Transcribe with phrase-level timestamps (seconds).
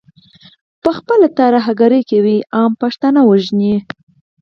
[0.83, 3.75] پخپله ترهګري کوي، عام پښتانه وژني.